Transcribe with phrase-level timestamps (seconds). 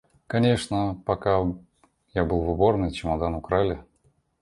[0.25, 1.41] Конечно, пока
[2.15, 3.85] я был в уборной, чемодан украли.